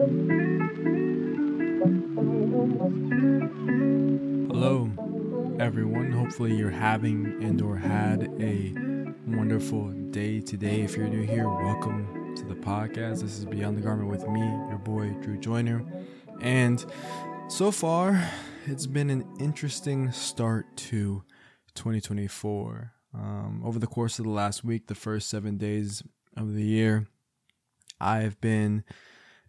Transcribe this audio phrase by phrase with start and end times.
[0.00, 0.16] Hello,
[5.60, 6.10] everyone.
[6.10, 8.72] Hopefully, you're having and or had a
[9.26, 10.80] wonderful day today.
[10.80, 13.20] If you're new here, welcome to the podcast.
[13.20, 15.84] This is Beyond the Garment with me, your boy Drew Joiner.
[16.40, 16.82] And
[17.48, 18.26] so far,
[18.64, 21.24] it's been an interesting start to
[21.74, 22.94] 2024.
[23.12, 26.02] Um, over the course of the last week, the first seven days
[26.38, 27.06] of the year,
[28.00, 28.82] I've been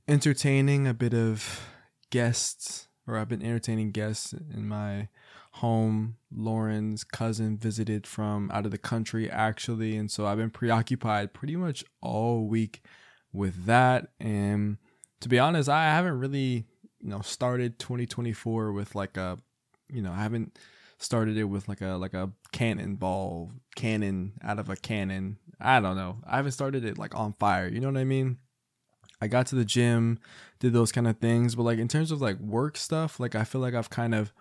[0.08, 1.68] entertaining a bit of
[2.10, 5.10] guests or I've been entertaining guests in my
[5.54, 6.18] home.
[6.34, 11.56] Lauren's cousin visited from out of the country actually, and so I've been preoccupied pretty
[11.56, 12.84] much all week
[13.34, 14.10] with that.
[14.20, 14.78] And
[15.20, 16.66] to be honest, I haven't really,
[17.00, 19.38] you know, started 2024 with like a,
[19.90, 20.58] you know, I haven't
[20.98, 25.38] started it with like a like a cannonball cannon out of a cannon.
[25.60, 26.18] I don't know.
[26.26, 27.68] I haven't started it like on fire.
[27.68, 28.38] You know what I mean?
[29.22, 30.20] I got to the gym,
[30.60, 33.44] did those kind of things, but like in terms of like work stuff, like I
[33.44, 34.34] feel like I've kind of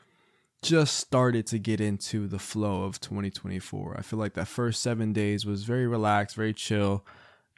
[0.62, 3.96] just started to get into the flow of 2024.
[3.98, 7.05] I feel like that first 7 days was very relaxed, very chill,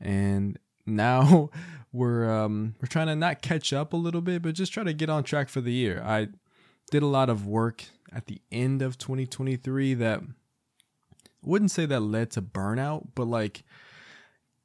[0.01, 1.51] and now
[1.93, 4.93] we're um we're trying to not catch up a little bit, but just try to
[4.93, 6.03] get on track for the year.
[6.05, 6.29] I
[6.91, 10.21] did a lot of work at the end of 2023 that
[11.43, 13.63] wouldn't say that led to burnout, but like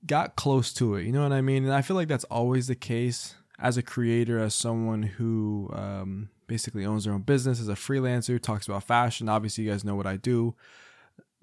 [0.06, 1.06] got close to it.
[1.06, 1.64] You know what I mean?
[1.66, 6.30] And I feel like that's always the case as a creator, as someone who um,
[6.48, 9.30] basically owns their own business, as a freelancer, talks about fashion.
[9.30, 10.56] Obviously, you guys know what I do.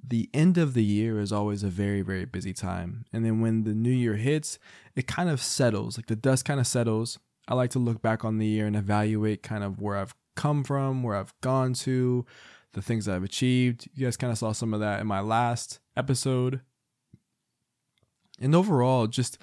[0.07, 3.07] The end of the year is always a very, very busy time.
[3.13, 4.59] And then when the new year hits,
[4.95, 7.19] it kind of settles, like the dust kind of settles.
[7.49, 10.63] I like to look back on the year and evaluate kind of where I've come
[10.63, 12.25] from, where I've gone to,
[12.73, 13.89] the things I've achieved.
[13.95, 16.61] You guys kind of saw some of that in my last episode
[18.41, 19.39] and overall just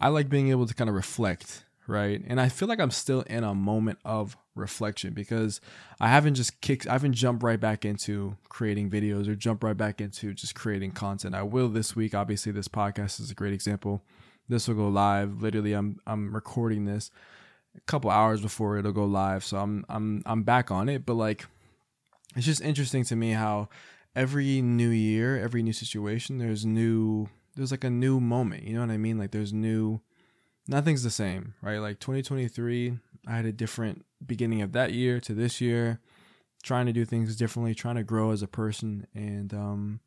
[0.00, 2.22] i like being able to kind of reflect right?
[2.26, 5.60] And i feel like i'm still in a moment of reflection because
[6.00, 9.76] i haven't just kicked i haven't jumped right back into creating videos or jump right
[9.76, 11.34] back into just creating content.
[11.34, 14.02] I will this week obviously this podcast is a great example.
[14.48, 15.42] This will go live.
[15.42, 17.10] Literally i'm i'm recording this
[17.76, 21.04] a couple hours before it'll go live so i'm i'm i'm back on it.
[21.06, 21.46] But like
[22.36, 23.68] it's just interesting to me how
[24.14, 28.64] every new year every new situation there's new there's like a new moment.
[28.64, 29.18] You know what I mean?
[29.18, 30.00] Like there's new
[30.68, 31.78] nothing's the same, right?
[31.78, 36.00] Like 2023, I had a different beginning of that year to this year,
[36.62, 40.00] trying to do things differently, trying to grow as a person, and um,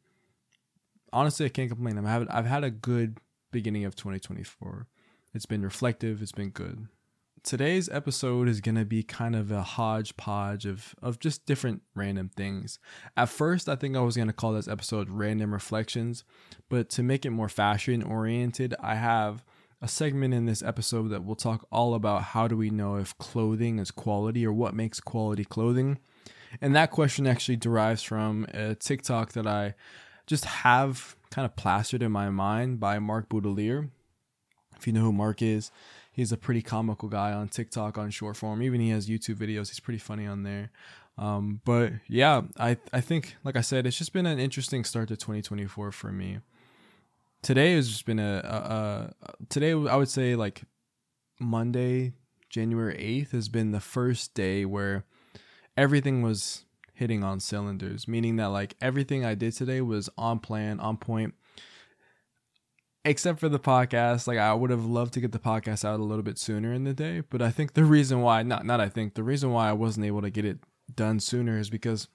[1.12, 1.98] honestly, I can't complain.
[1.98, 3.20] I've had I've had a good
[3.52, 4.88] beginning of 2024.
[5.34, 6.22] It's been reflective.
[6.22, 6.88] It's been good
[7.46, 12.30] today's episode is going to be kind of a hodgepodge of, of just different random
[12.36, 12.80] things.
[13.16, 16.24] At first, I think I was going to call this episode Random Reflections,
[16.70, 19.46] but to make it more fashion oriented, I have
[19.80, 23.16] a segment in this episode that will talk all about how do we know if
[23.20, 26.00] clothing is quality or what makes quality clothing.
[26.60, 29.76] And that question actually derives from a TikTok that I
[30.26, 33.92] just have kind of plastered in my mind by Mark Boudelier.
[34.78, 35.70] If you know who Mark is,
[36.16, 38.64] he's a pretty comical guy on TikTok on short form.
[38.64, 39.68] Even he has YouTube videos.
[39.68, 40.72] He's pretty funny on there.
[41.18, 45.10] Um, but yeah, I I think like I said, it's just been an interesting start
[45.10, 46.40] to 2024 for me.
[47.42, 50.64] Today has just been a, a, a today I would say like
[51.40, 52.14] Monday,
[52.50, 55.06] January 8th has been the first day where
[55.78, 60.80] everything was hitting on cylinders, meaning that like everything I did today was on plan,
[60.80, 61.34] on point
[63.06, 66.04] except for the podcast like i would have loved to get the podcast out a
[66.04, 68.90] little bit sooner in the day but i think the reason why not not i
[68.90, 70.60] think the reason why i wasn't able to get it
[70.94, 72.08] done sooner is because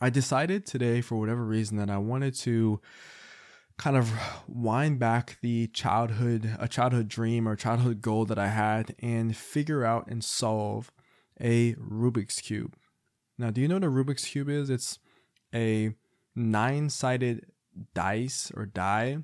[0.00, 2.80] i decided today for whatever reason that i wanted to
[3.76, 4.10] kind of
[4.48, 9.84] wind back the childhood a childhood dream or childhood goal that i had and figure
[9.84, 10.90] out and solve
[11.40, 12.76] a rubik's cube.
[13.38, 14.70] Now do you know what a rubik's cube is?
[14.70, 14.98] It's
[15.54, 15.94] a
[16.34, 17.46] nine sided
[17.94, 19.18] dice or die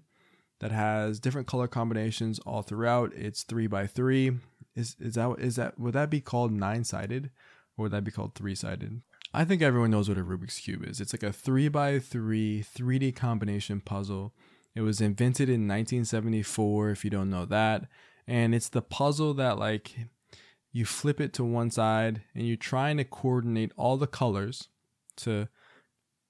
[0.63, 3.13] that has different color combinations all throughout.
[3.15, 4.39] It's three by three.
[4.77, 7.31] Is is that is that would that be called nine sided,
[7.77, 9.03] or would that be called three sided?
[9.35, 11.01] I think everyone knows what a Rubik's cube is.
[11.01, 14.35] It's like a three by three 3D combination puzzle.
[14.77, 16.91] It was invented in 1974.
[16.91, 17.89] If you don't know that,
[18.29, 19.97] and it's the puzzle that like
[20.71, 24.69] you flip it to one side and you're trying to coordinate all the colors
[25.17, 25.49] to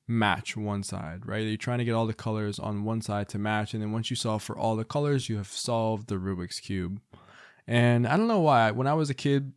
[0.08, 1.46] match one side, right?
[1.46, 4.10] You're trying to get all the colors on one side to match, and then once
[4.10, 7.00] you solve for all the colors, you have solved the Rubik's Cube.
[7.66, 9.52] And I don't know why, when I was a kid,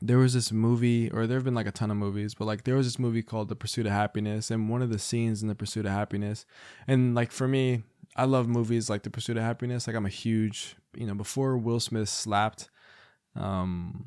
[0.00, 2.64] there was this movie, or there have been like a ton of movies, but like
[2.64, 5.48] there was this movie called The Pursuit of Happiness, and one of the scenes in
[5.48, 6.46] The Pursuit of Happiness,
[6.86, 7.82] and like for me,
[8.14, 9.86] I love movies like The Pursuit of Happiness.
[9.86, 12.70] Like I'm a huge, you know, before Will Smith slapped
[13.34, 14.06] um,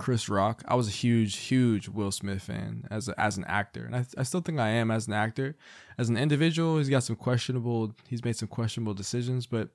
[0.00, 0.64] Chris Rock.
[0.66, 4.06] I was a huge, huge Will Smith fan as a, as an actor, and I,
[4.16, 5.56] I still think I am as an actor.
[5.98, 7.94] As an individual, he's got some questionable.
[8.08, 9.68] He's made some questionable decisions, but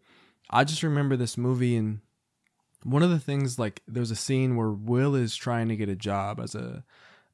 [0.50, 2.00] I just remember this movie and
[2.82, 5.96] one of the things like there's a scene where Will is trying to get a
[5.96, 6.84] job as a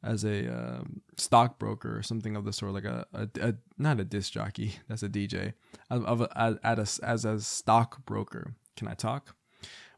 [0.04, 4.04] as a um, stockbroker or something of the sort, like a, a, a not a
[4.04, 5.54] disc jockey, that's a DJ,
[5.90, 8.56] of, of a, at a, as a stockbroker.
[8.76, 9.36] Can I talk?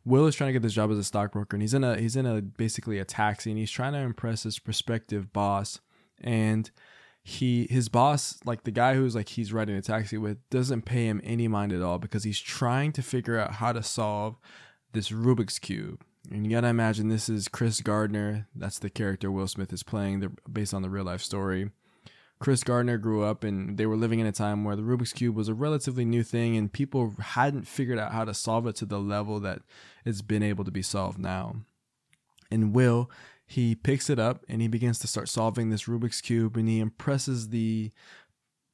[0.05, 2.15] Will is trying to get this job as a stockbroker, and he's in a he's
[2.15, 5.79] in a basically a taxi, and he's trying to impress his prospective boss,
[6.21, 6.71] and
[7.23, 11.05] he his boss like the guy who's like he's riding a taxi with doesn't pay
[11.07, 14.35] him any mind at all because he's trying to figure out how to solve
[14.91, 16.03] this Rubik's cube.
[16.31, 18.47] And you gotta imagine this is Chris Gardner.
[18.55, 20.37] That's the character Will Smith is playing.
[20.51, 21.71] Based on the real life story.
[22.39, 25.35] Chris Gardner grew up and they were living in a time where the Rubik's Cube
[25.35, 28.85] was a relatively new thing and people hadn't figured out how to solve it to
[28.85, 29.61] the level that
[30.03, 31.55] it's been able to be solved now.
[32.51, 33.09] And Will,
[33.45, 36.79] he picks it up and he begins to start solving this Rubik's Cube and he
[36.79, 37.91] impresses the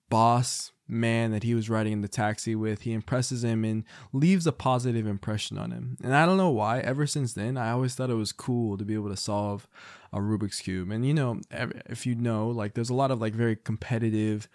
[0.09, 2.81] boss man that he was riding in the taxi with.
[2.81, 5.97] He impresses him and leaves a positive impression on him.
[6.03, 8.83] And I don't know why, ever since then, I always thought it was cool to
[8.83, 9.68] be able to solve
[10.12, 10.89] a Rubik's Cube.
[10.89, 14.50] And you know, if you know, like there's a lot of like very competitive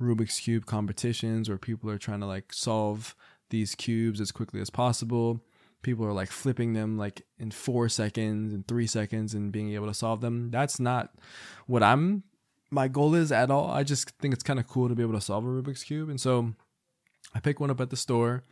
[0.00, 3.14] Rubik's Cube competitions where people are trying to like solve
[3.50, 5.40] these cubes as quickly as possible.
[5.82, 9.86] People are like flipping them like in four seconds and three seconds and being able
[9.86, 10.50] to solve them.
[10.50, 11.14] That's not
[11.66, 12.22] what I'm
[12.70, 13.70] my goal is at all.
[13.70, 16.08] I just think it's kind of cool to be able to solve a Rubik's cube,
[16.08, 16.54] and so
[17.34, 18.44] I picked one up at the store,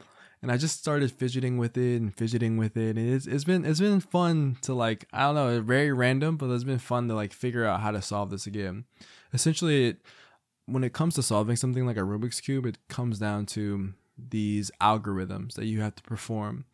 [0.43, 2.97] and I just started fidgeting with it and fidgeting with it.
[2.97, 6.51] And it's it's been it's been fun to like I don't know, very random, but
[6.51, 8.85] it's been fun to like figure out how to solve this again.
[9.33, 9.99] Essentially, it,
[10.67, 13.95] when it comes to solving something like a Rubik's cube, it comes down to
[14.31, 16.65] these algorithms that you have to perform.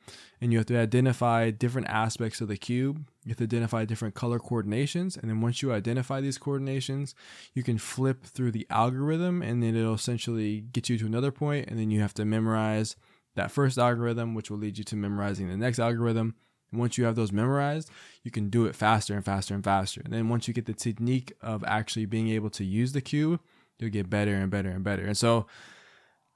[0.40, 3.06] And you have to identify different aspects of the cube.
[3.24, 5.16] You have to identify different color coordinations.
[5.16, 7.14] And then once you identify these coordinations,
[7.54, 11.68] you can flip through the algorithm and then it'll essentially get you to another point,
[11.68, 12.96] And then you have to memorize
[13.36, 16.34] that first algorithm, which will lead you to memorizing the next algorithm.
[16.70, 17.90] And once you have those memorized,
[18.22, 20.02] you can do it faster and faster and faster.
[20.04, 23.40] And then once you get the technique of actually being able to use the cube,
[23.78, 25.04] you'll get better and better and better.
[25.04, 25.46] And so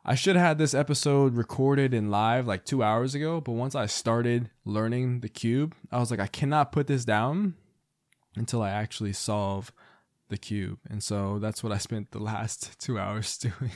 [0.09, 3.75] I should have had this episode recorded in live like two hours ago, but once
[3.75, 7.57] I started learning the cube, I was like, I cannot put this down
[8.35, 9.71] until I actually solve
[10.31, 10.79] the cube.
[10.89, 13.71] And so that's what I spent the last two hours doing.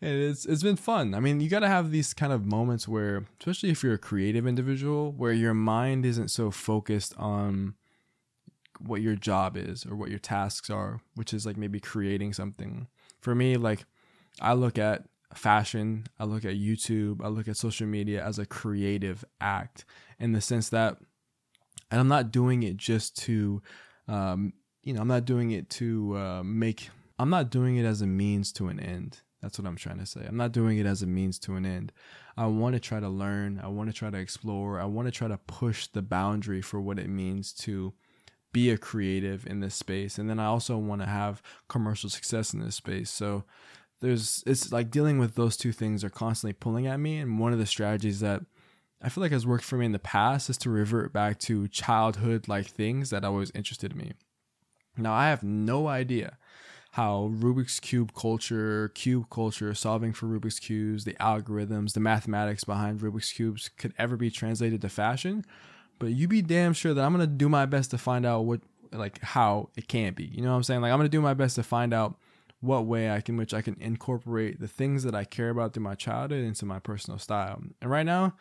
[0.00, 1.12] and it's it's been fun.
[1.12, 4.46] I mean, you gotta have these kind of moments where, especially if you're a creative
[4.46, 7.74] individual, where your mind isn't so focused on
[8.78, 12.86] what your job is or what your tasks are, which is like maybe creating something.
[13.20, 13.84] For me, like
[14.40, 15.04] I look at
[15.36, 19.84] fashion, I look at YouTube, I look at social media as a creative act
[20.18, 20.96] in the sense that,
[21.90, 23.62] and I'm not doing it just to,
[24.08, 24.52] um,
[24.82, 28.06] you know, I'm not doing it to uh, make, I'm not doing it as a
[28.06, 29.20] means to an end.
[29.42, 30.24] That's what I'm trying to say.
[30.26, 31.92] I'm not doing it as a means to an end.
[32.36, 33.60] I want to try to learn.
[33.62, 34.80] I want to try to explore.
[34.80, 37.92] I want to try to push the boundary for what it means to
[38.54, 40.16] be a creative in this space.
[40.16, 43.10] And then I also want to have commercial success in this space.
[43.10, 43.44] So
[44.04, 47.52] there's it's like dealing with those two things are constantly pulling at me and one
[47.52, 48.42] of the strategies that
[49.02, 51.68] I feel like has worked for me in the past is to revert back to
[51.68, 54.12] childhood like things that always interested me.
[54.96, 56.38] Now I have no idea
[56.92, 63.00] how Rubik's Cube culture, cube culture, solving for Rubik's Cubes, the algorithms, the mathematics behind
[63.00, 65.44] Rubik's Cubes could ever be translated to fashion.
[65.98, 68.60] But you be damn sure that I'm gonna do my best to find out what
[68.92, 70.24] like how it can be.
[70.24, 70.82] You know what I'm saying?
[70.82, 72.16] Like I'm gonna do my best to find out
[72.64, 75.82] what way I can which I can incorporate the things that I care about through
[75.82, 77.62] my childhood into my personal style.
[77.80, 78.36] And right now,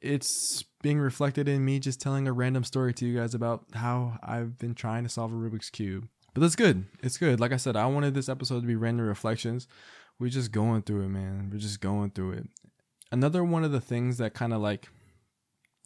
[0.00, 4.18] it's being reflected in me just telling a random story to you guys about how
[4.22, 6.06] I've been trying to solve a Rubik's cube.
[6.34, 6.84] But that's good.
[7.02, 7.40] It's good.
[7.40, 9.66] Like I said, I wanted this episode to be random reflections.
[10.18, 11.48] We're just going through it, man.
[11.50, 12.48] We're just going through it.
[13.10, 14.88] Another one of the things that kind of like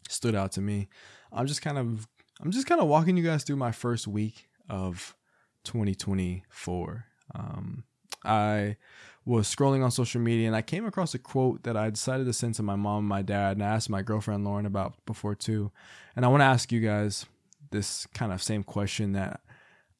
[0.09, 0.89] stood out to me.
[1.31, 2.07] I'm just kind of
[2.41, 5.15] I'm just kind of walking you guys through my first week of
[5.63, 7.83] 2024 um,
[8.23, 8.77] I
[9.25, 12.33] was scrolling on social media and I came across a quote that I decided to
[12.33, 15.35] send to my mom and my dad, and I asked my girlfriend Lauren about before
[15.35, 15.71] too.
[16.15, 17.25] And I want to ask you guys
[17.71, 19.41] this kind of same question that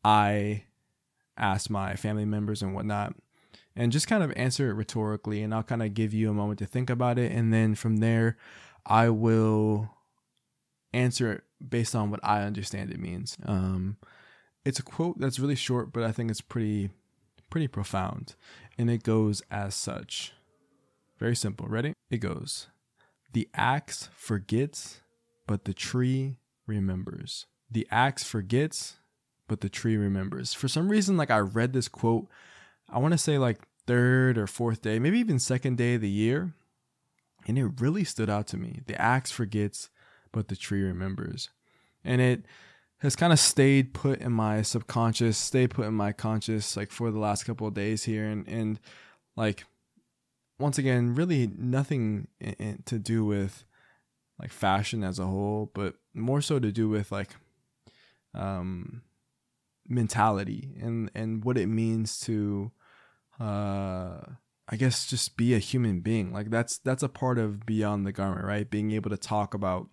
[0.04, 0.64] I
[1.38, 3.16] asked my family members and whatnot,
[3.76, 5.42] and just kind of answer it rhetorically.
[5.42, 7.98] And I'll kind of give you a moment to think about it, and then from
[7.98, 8.38] there,
[8.86, 9.92] I will
[10.94, 13.38] answer it based on what I understand it means.
[13.46, 13.98] Um,
[14.66, 16.90] it's a quote that's really short, but I think it's pretty
[17.51, 18.36] pretty profound.
[18.79, 20.34] And it goes as such.
[21.20, 21.67] Very simple.
[21.67, 21.93] Ready?
[22.10, 22.67] It goes
[23.34, 25.01] The axe forgets,
[25.46, 27.46] but the tree remembers.
[27.70, 28.98] The axe forgets,
[29.48, 30.55] but the tree remembers.
[30.55, 32.27] For some reason, like I read this quote,
[32.89, 36.10] I want to say like third or fourth day, maybe even second day of the
[36.10, 36.53] year.
[37.48, 38.81] And it really stood out to me.
[38.88, 39.89] The axe forgets,
[40.31, 41.50] but the tree remembers.
[42.03, 42.46] And it
[43.01, 47.10] has kind of stayed put in my subconscious, stayed put in my conscious like for
[47.12, 48.25] the last couple of days here.
[48.25, 48.79] And, and
[49.36, 49.65] like,
[50.60, 53.65] once again, really nothing in, in, to do with
[54.39, 57.36] like fashion as a whole, but more so to do with like
[58.34, 59.01] um
[59.89, 62.72] mentality and and what it means to
[63.39, 64.20] uh
[64.70, 66.31] I guess just be a human being.
[66.31, 68.70] Like that's that's a part of beyond the garment, right?
[68.70, 69.89] Being able to talk about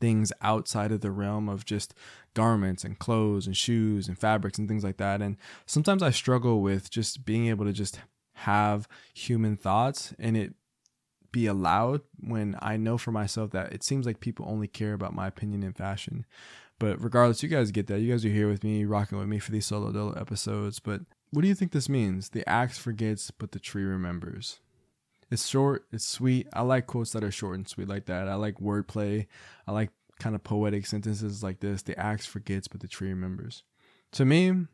[0.00, 1.94] things outside of the realm of just
[2.34, 5.20] garments and clothes and shoes and fabrics and things like that.
[5.20, 5.36] And
[5.66, 8.00] sometimes I struggle with just being able to just
[8.34, 10.54] have human thoughts and it
[11.32, 15.14] be allowed when I know for myself that it seems like people only care about
[15.14, 16.24] my opinion in fashion.
[16.78, 18.00] But regardless, you guys get that.
[18.00, 20.78] You guys are here with me, rocking with me for these solo dolo episodes.
[20.78, 21.00] But
[21.30, 22.30] what do you think this means?
[22.30, 24.60] The axe forgets, but the tree remembers.
[25.30, 26.48] It's short, it's sweet.
[26.52, 28.28] I like quotes that are short and sweet like that.
[28.28, 29.26] I like wordplay.
[29.66, 31.82] I like kind of poetic sentences like this.
[31.82, 33.62] The axe forgets, but the tree remembers.
[34.12, 34.68] To me, and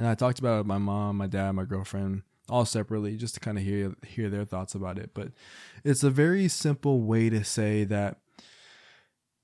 [0.00, 3.40] I talked about it with my mom, my dad, my girlfriend, all separately, just to
[3.40, 5.10] kind of hear hear their thoughts about it.
[5.12, 5.32] But
[5.84, 8.20] it's a very simple way to say that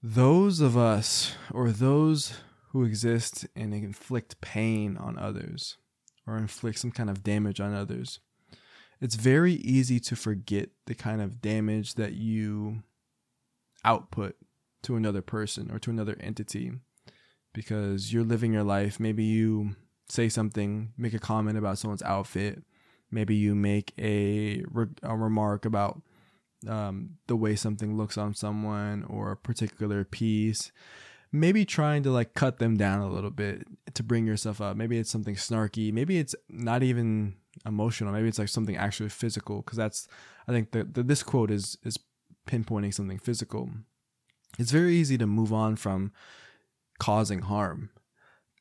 [0.02, 2.34] those of us or those
[2.70, 5.76] who exist and inflict pain on others
[6.26, 8.20] or inflict some kind of damage on others,
[9.00, 12.82] it's very easy to forget the kind of damage that you
[13.84, 14.36] output
[14.82, 16.72] to another person or to another entity
[17.52, 18.98] because you're living your life.
[18.98, 19.76] Maybe you
[20.08, 22.62] say something, make a comment about someone's outfit.
[23.10, 24.64] Maybe you make a,
[25.02, 26.02] a remark about
[26.68, 30.72] um, the way something looks on someone or a particular piece
[31.34, 34.96] maybe trying to like cut them down a little bit to bring yourself up maybe
[34.98, 37.34] it's something snarky maybe it's not even
[37.66, 40.08] emotional maybe it's like something actually physical because that's
[40.48, 41.98] i think the, this quote is is
[42.46, 43.70] pinpointing something physical
[44.58, 46.12] it's very easy to move on from
[46.98, 47.90] causing harm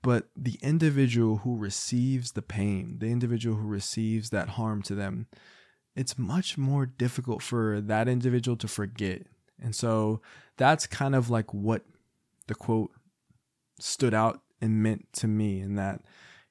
[0.02, 5.28] but the individual who receives the pain the individual who receives that harm to them
[5.96, 9.24] it's much more difficult for that individual to forget.
[9.62, 10.22] And so
[10.58, 11.84] that's kind of like what
[12.48, 12.92] the quote
[13.80, 16.02] stood out and meant to me in that,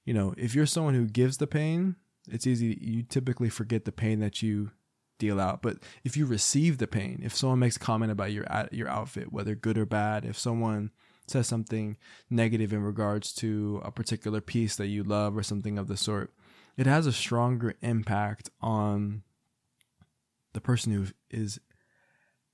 [0.05, 1.97] you know, if you're someone who gives the pain,
[2.31, 4.71] it's easy, you typically forget the pain that you
[5.19, 5.62] deal out.
[5.62, 9.33] But if you receive the pain, if someone makes a comment about your your outfit,
[9.33, 10.91] whether good or bad, if someone
[11.26, 11.97] says something
[12.29, 16.33] negative in regards to a particular piece that you love or something of the sort,
[16.76, 19.23] it has a stronger impact on
[20.52, 21.61] the person who is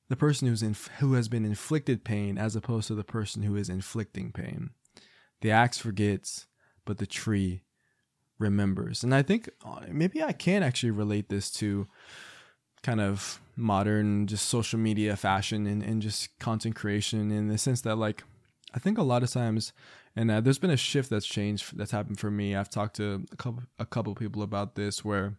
[0.09, 3.57] the person who's in, who has been inflicted pain as opposed to the person who
[3.57, 4.71] is inflicting pain.
[5.41, 6.47] The axe forgets,
[6.85, 7.63] but the tree
[8.39, 9.03] remembers.
[9.03, 11.87] And I think uh, maybe I can actually relate this to
[12.83, 17.81] kind of modern just social media fashion and, and just content creation in the sense
[17.81, 18.23] that like
[18.73, 19.73] I think a lot of times
[20.15, 22.55] and uh, there's been a shift that's changed that's happened for me.
[22.55, 25.39] I've talked to a couple a couple people about this where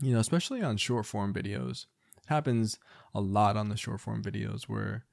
[0.00, 1.86] you know, especially on short form videos.
[2.26, 2.78] Happens
[3.14, 5.04] a lot on the short form videos where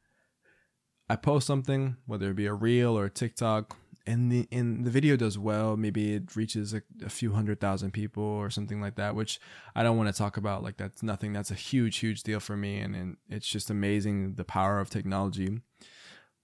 [1.09, 4.91] I post something, whether it be a reel or a TikTok, and the and the
[4.91, 5.77] video does well.
[5.77, 9.39] Maybe it reaches a, a few hundred thousand people or something like that, which
[9.75, 10.63] I don't want to talk about.
[10.63, 11.33] Like that's nothing.
[11.33, 14.89] That's a huge, huge deal for me, and, and it's just amazing the power of
[14.89, 15.61] technology.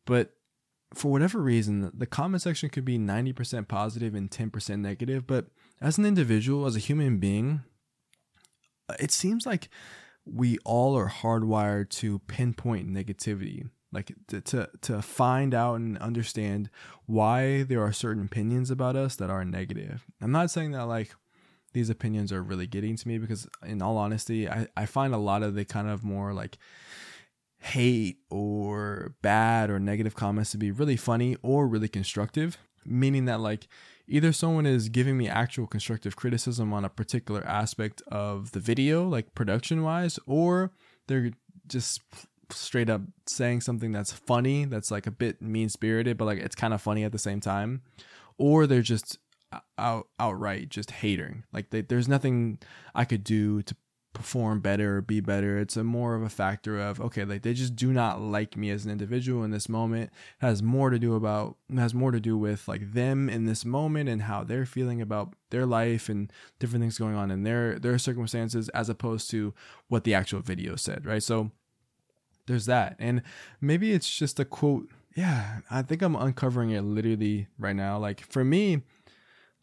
[0.05, 0.33] But
[0.93, 5.27] for whatever reason, the comment section could be 90% positive and 10% negative.
[5.27, 5.47] But
[5.79, 7.61] as an individual, as a human being,
[8.99, 9.69] it seems like
[10.25, 16.69] we all are hardwired to pinpoint negativity like to, to to find out and understand
[17.05, 20.05] why there are certain opinions about us that are negative.
[20.21, 21.15] I'm not saying that like
[21.73, 25.19] these opinions are really getting to me because in all honesty i, I find a
[25.19, 26.57] lot of the kind of more like
[27.59, 33.39] hate or bad or negative comments to be really funny or really constructive meaning that
[33.39, 33.67] like
[34.07, 39.07] either someone is giving me actual constructive criticism on a particular aspect of the video,
[39.07, 40.71] like production wise, or
[41.07, 41.31] they're
[41.67, 42.01] just
[42.51, 46.55] straight up saying something that's funny, that's like a bit mean spirited, but like it's
[46.55, 47.81] kind of funny at the same time,
[48.37, 49.17] or they're just
[49.77, 51.43] out outright just hating.
[51.51, 52.59] Like they, there's nothing
[52.93, 53.75] I could do to
[54.13, 55.59] perform better or be better.
[55.59, 58.69] It's a more of a factor of okay, like they just do not like me
[58.71, 60.11] as an individual in this moment.
[60.41, 63.65] It has more to do about has more to do with like them in this
[63.65, 67.79] moment and how they're feeling about their life and different things going on in their
[67.79, 69.53] their circumstances as opposed to
[69.87, 71.23] what the actual video said, right?
[71.23, 71.51] So
[72.49, 72.97] there's that.
[72.99, 73.21] And
[73.61, 74.89] maybe it's just a quote.
[75.15, 77.97] Yeah, I think I'm uncovering it literally right now.
[77.97, 78.81] Like for me,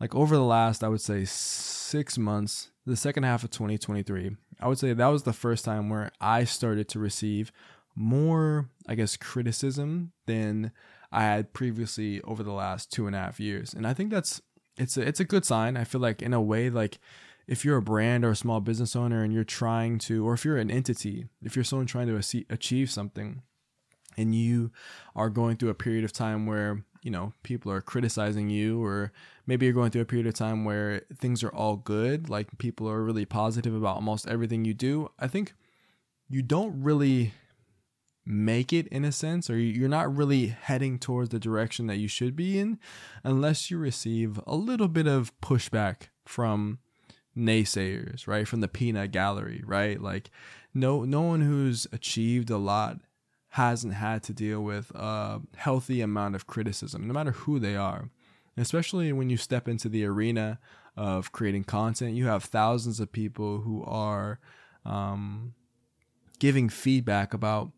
[0.00, 4.68] like over the last, I would say six months, the second half of 2023, I
[4.68, 7.52] would say that was the first time where I started to receive
[7.94, 10.72] more, I guess, criticism than
[11.10, 13.74] I had previously over the last two and a half years.
[13.74, 14.40] And I think that's
[14.78, 15.76] it's a it's a good sign.
[15.76, 16.98] I feel like in a way, like
[17.46, 20.44] if you're a brand or a small business owner and you're trying to, or if
[20.44, 23.42] you're an entity, if you're someone trying to achieve something,
[24.16, 24.70] and you
[25.14, 29.12] are going through a period of time where you know people are criticizing you or
[29.46, 32.88] maybe you're going through a period of time where things are all good like people
[32.88, 35.54] are really positive about almost everything you do i think
[36.28, 37.32] you don't really
[38.24, 42.08] make it in a sense or you're not really heading towards the direction that you
[42.08, 42.76] should be in
[43.22, 46.80] unless you receive a little bit of pushback from
[47.36, 50.30] naysayers right from the peanut gallery right like
[50.72, 52.98] no no one who's achieved a lot
[53.50, 58.10] hasn't had to deal with a healthy amount of criticism no matter who they are
[58.56, 60.58] especially when you step into the arena
[60.96, 64.40] of creating content you have thousands of people who are
[64.84, 65.52] um,
[66.38, 67.72] giving feedback about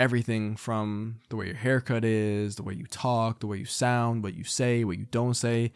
[0.00, 4.22] everything from the way your haircut is, the way you talk, the way you sound,
[4.22, 5.72] what you say, what you don't say.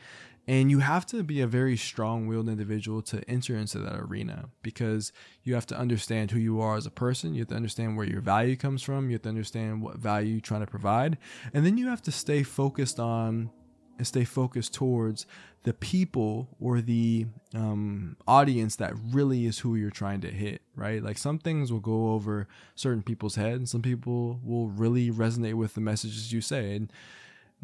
[0.47, 4.51] And you have to be a very strong willed individual to enter into that arena
[4.63, 5.11] because
[5.43, 7.35] you have to understand who you are as a person.
[7.35, 9.09] You have to understand where your value comes from.
[9.09, 11.17] You have to understand what value you're trying to provide.
[11.55, 13.51] And then you have to stay focused on
[13.97, 15.27] and stay focused towards
[15.63, 21.03] the people or the um, audience that really is who you're trying to hit, right?
[21.03, 25.55] Like some things will go over certain people's heads, and some people will really resonate
[25.55, 26.75] with the messages you say.
[26.77, 26.93] And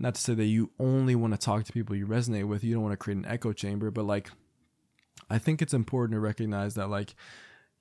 [0.01, 2.75] not to say that you only want to talk to people you resonate with, you
[2.75, 4.31] don't want to create an echo chamber, but like,
[5.29, 7.15] I think it's important to recognize that, like,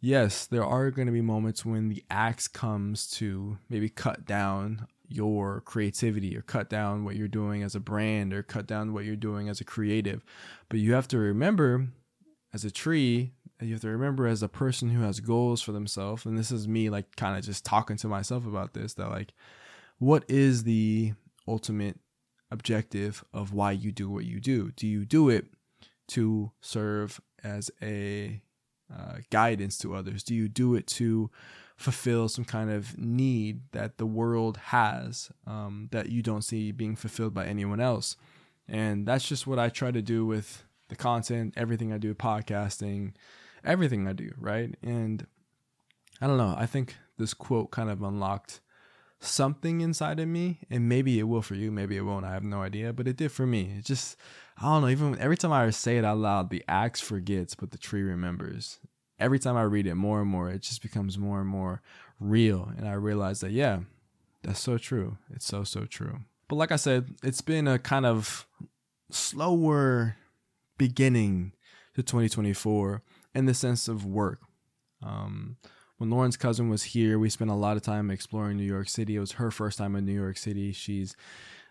[0.01, 4.88] yes, there are going to be moments when the axe comes to maybe cut down
[5.07, 9.05] your creativity or cut down what you're doing as a brand or cut down what
[9.05, 10.24] you're doing as a creative.
[10.67, 11.87] But you have to remember
[12.53, 16.25] as a tree, you have to remember as a person who has goals for themselves,
[16.25, 19.33] and this is me like kind of just talking to myself about this that like
[19.98, 21.13] what is the
[21.48, 22.00] ultimate
[22.51, 24.72] objective of why you do what you do?
[24.72, 25.46] Do you do it
[26.09, 28.42] to serve as a
[28.94, 30.24] uh, guidance to others?
[30.24, 31.29] Do you do it to
[31.79, 36.94] fulfill some kind of need that the world has um, that you don't see being
[36.94, 38.18] fulfilled by anyone else.
[38.68, 43.14] And that's just what I try to do with the content, everything I do, podcasting,
[43.64, 44.75] everything I do, right?
[44.83, 45.25] And
[46.22, 48.59] I don't know, I think this quote kind of unlocked
[49.20, 52.44] something inside of me, and maybe it will for you, maybe it won't, I have
[52.44, 53.75] no idea, but it did for me.
[53.77, 54.18] It just,
[54.58, 57.72] I don't know, even every time I say it out loud, the axe forgets, but
[57.72, 58.79] the tree remembers
[59.20, 61.82] every time I read it more and more, it just becomes more and more
[62.20, 62.72] real.
[62.77, 63.79] And I realize that, yeah,
[64.44, 65.18] that's so true.
[65.34, 66.20] It's so, so true.
[66.48, 68.48] But like I said, it's been a kind of
[69.12, 70.16] slower
[70.77, 71.53] beginning
[71.96, 73.03] to 2024
[73.36, 74.40] in the sense of work.
[75.03, 75.58] Um,
[76.00, 79.18] when Lauren's cousin was here, we spent a lot of time exploring New York City.
[79.18, 80.72] It was her first time in New York City.
[80.72, 81.16] She's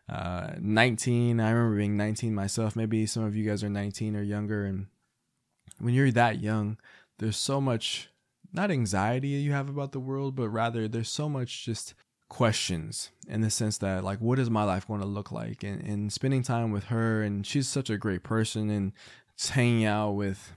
[0.07, 1.41] uh, 19.
[1.41, 2.77] I remember being 19 myself.
[2.77, 4.67] Maybe some of you guys are 19 or younger.
[4.67, 4.87] And
[5.79, 6.77] when you're that young,
[7.19, 8.11] there's so much
[8.53, 11.95] not anxiety you have about the world, but rather there's so much just
[12.29, 15.83] questions in the sense that like what is my life going to look like and,
[15.83, 18.93] and spending time with her and she's such a great person and
[19.51, 20.53] hanging out with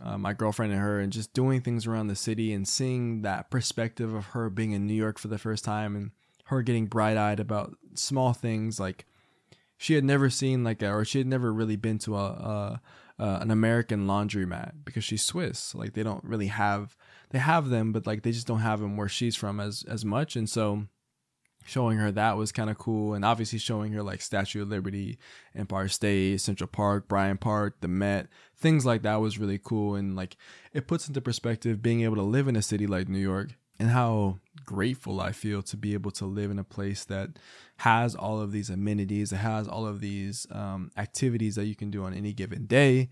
[0.00, 3.50] uh, my girlfriend and her and just doing things around the city and seeing that
[3.50, 6.10] perspective of her being in New York for the first time and
[6.46, 9.04] her getting bright eyed about small things like
[9.76, 12.80] she had never seen like a, or she had never really been to a,
[13.18, 15.74] a an American laundromat because she's Swiss.
[15.74, 16.96] Like they don't really have
[17.30, 20.04] they have them, but like they just don't have them where she's from as as
[20.04, 20.36] much.
[20.36, 20.86] And so
[21.64, 25.18] showing her that was kind of cool, and obviously showing her like Statue of Liberty,
[25.54, 29.94] Empire State, Central Park, Bryant Park, the Met, things like that was really cool.
[29.94, 30.36] And like
[30.72, 33.90] it puts into perspective being able to live in a city like New York and
[33.90, 37.30] how grateful I feel to be able to live in a place that
[37.78, 41.90] has all of these amenities, it has all of these um, activities that you can
[41.90, 43.08] do on any given day.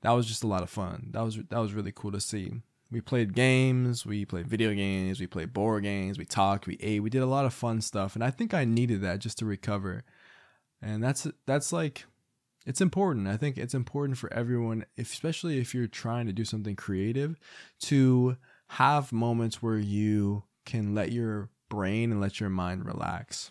[0.00, 1.08] That was just a lot of fun.
[1.10, 2.52] That was that was really cool to see.
[2.94, 7.00] We played games, we played video games, we played board games, we talked, we ate,
[7.00, 9.44] we did a lot of fun stuff, and I think I needed that just to
[9.44, 10.04] recover.
[10.80, 12.04] And that's that's like
[12.64, 13.26] it's important.
[13.26, 17.34] I think it's important for everyone, especially if you're trying to do something creative,
[17.80, 18.36] to
[18.68, 23.50] have moments where you can let your brain and let your mind relax.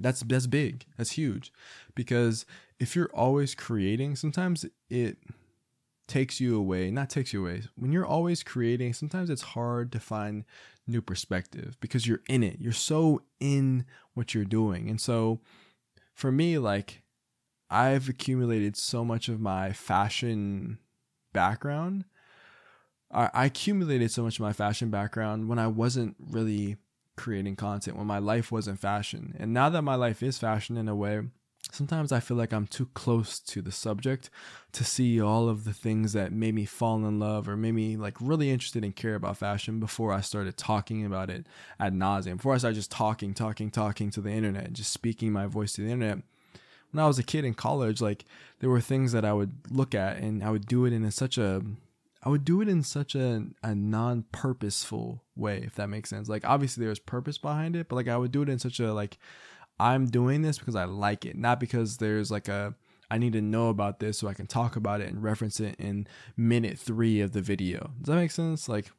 [0.00, 0.86] That's that's big.
[0.96, 1.52] That's huge.
[1.94, 2.46] Because
[2.80, 5.18] if you're always creating, sometimes it
[6.10, 7.62] takes you away, not takes you away.
[7.76, 10.44] When you're always creating, sometimes it's hard to find
[10.86, 12.60] new perspective because you're in it.
[12.60, 14.90] You're so in what you're doing.
[14.90, 15.40] And so
[16.12, 17.02] for me, like
[17.70, 20.78] I've accumulated so much of my fashion
[21.32, 22.04] background.
[23.12, 26.76] I, accumulated so much of my fashion background when I wasn't really
[27.16, 29.34] creating content, when my life wasn't fashion.
[29.38, 31.22] And now that my life is fashion in a way,
[31.72, 34.30] sometimes I feel like I'm too close to the subject
[34.72, 37.96] to see all of the things that made me fall in love or made me
[37.96, 41.46] like really interested and care about fashion before I started talking about it
[41.78, 42.36] ad nauseum.
[42.36, 45.82] Before I started just talking, talking, talking to the internet, just speaking my voice to
[45.82, 46.22] the internet.
[46.92, 48.24] When I was a kid in college, like
[48.58, 51.38] there were things that I would look at and I would do it in such
[51.38, 51.62] a
[52.22, 56.28] I would do it in such a, a non purposeful way, if that makes sense.
[56.28, 58.78] Like obviously there was purpose behind it, but like I would do it in such
[58.78, 59.18] a like
[59.80, 62.74] I'm doing this because I like it, not because there's like a
[63.10, 65.74] I need to know about this so I can talk about it and reference it
[65.78, 67.90] in minute three of the video.
[68.00, 68.68] Does that make sense?
[68.68, 68.92] Like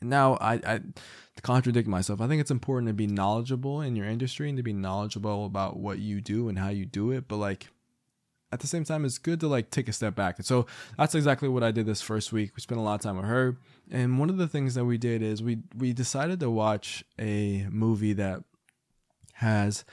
[0.00, 0.80] now I, I
[1.42, 4.72] contradict myself, I think it's important to be knowledgeable in your industry and to be
[4.72, 7.28] knowledgeable about what you do and how you do it.
[7.28, 7.68] But like
[8.52, 10.38] at the same time, it's good to like take a step back.
[10.38, 10.66] And so
[10.98, 12.52] that's exactly what I did this first week.
[12.54, 13.56] We spent a lot of time with her.
[13.90, 17.66] And one of the things that we did is we we decided to watch a
[17.70, 18.42] movie that
[19.32, 19.84] has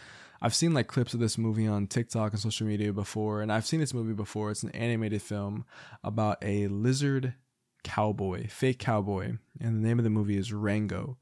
[0.41, 3.65] I've seen like clips of this movie on TikTok and social media before, and I've
[3.65, 4.52] seen this movie before.
[4.52, 5.65] It's an animated film
[6.04, 7.34] about a lizard
[7.84, 11.17] cowboy, fake cowboy, and the name of the movie is Rango.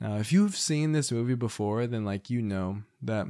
[0.00, 3.26] Now, if you've seen this movie before, then like you know that,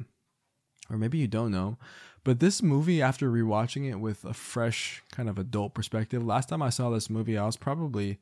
[0.88, 1.78] or maybe you don't know,
[2.22, 6.62] but this movie, after rewatching it with a fresh kind of adult perspective, last time
[6.62, 8.18] I saw this movie, I was probably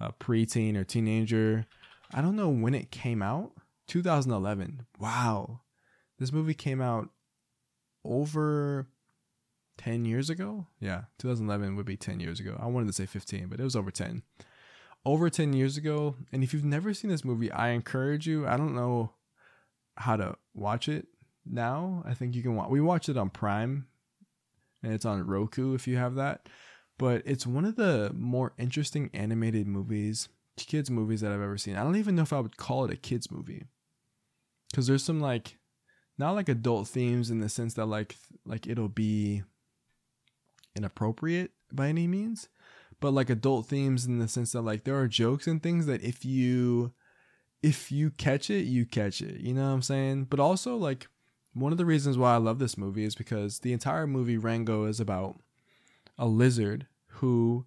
[0.00, 1.66] a preteen or teenager.
[2.12, 3.52] I don't know when it came out
[3.88, 4.86] 2011.
[4.98, 5.60] Wow.
[6.18, 7.10] This movie came out
[8.04, 8.88] over
[9.78, 10.66] 10 years ago.
[10.80, 12.56] Yeah, 2011 would be 10 years ago.
[12.60, 14.22] I wanted to say 15, but it was over 10.
[15.04, 16.16] Over 10 years ago.
[16.32, 18.46] And if you've never seen this movie, I encourage you.
[18.46, 19.12] I don't know
[19.96, 21.08] how to watch it
[21.44, 22.02] now.
[22.06, 22.70] I think you can watch.
[22.70, 23.86] We watched it on Prime
[24.82, 26.48] and it's on Roku if you have that.
[26.96, 31.76] But it's one of the more interesting animated movies, kids movies that I've ever seen.
[31.76, 33.64] I don't even know if I would call it a kids movie
[34.70, 35.58] because there's some like
[36.18, 39.42] not like adult themes in the sense that like like it'll be
[40.76, 42.48] inappropriate by any means
[43.00, 46.02] but like adult themes in the sense that like there are jokes and things that
[46.02, 46.92] if you
[47.62, 50.24] if you catch it you catch it you know what i'm saying?
[50.24, 51.08] But also like
[51.52, 54.86] one of the reasons why i love this movie is because the entire movie rango
[54.86, 55.40] is about
[56.18, 57.66] a lizard who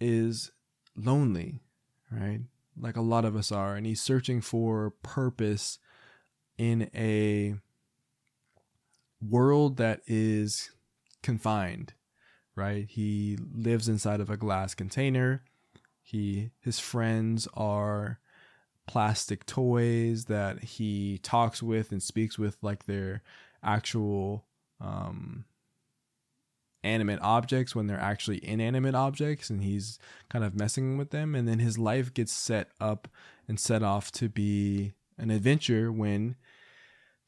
[0.00, 0.52] is
[0.96, 1.60] lonely
[2.10, 2.40] right?
[2.80, 5.78] Like a lot of us are and he's searching for purpose
[6.58, 7.54] in a
[9.26, 10.70] world that is
[11.22, 11.94] confined,
[12.54, 12.86] right?
[12.88, 15.42] He lives inside of a glass container.
[16.02, 18.18] He his friends are
[18.86, 23.22] plastic toys that he talks with and speaks with like they're
[23.62, 24.46] actual
[24.80, 25.44] um,
[26.82, 29.98] animate objects when they're actually inanimate objects and he's
[30.30, 33.08] kind of messing with them and then his life gets set up
[33.46, 36.36] and set off to be an adventure when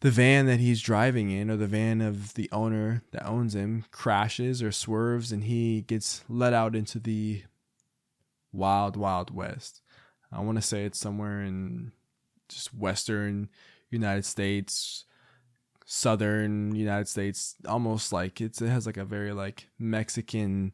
[0.00, 3.84] the van that he's driving in or the van of the owner that owns him
[3.90, 7.42] crashes or swerves and he gets let out into the
[8.52, 9.82] wild wild west.
[10.32, 11.92] I want to say it's somewhere in
[12.48, 13.48] just western
[13.90, 15.04] united states
[15.86, 20.72] southern united states almost like it's it has like a very like mexican